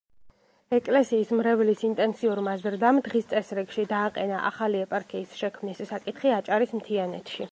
[0.77, 7.49] ეკლესიის მრევლის ინტენსიურმა ზრდამ დღის წესრიგში დააყენა ახალი ეპარქიის შექმნის საკითხი აჭარის მთიანეთში.